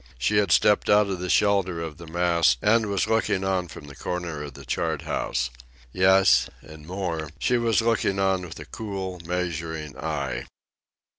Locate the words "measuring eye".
9.27-10.47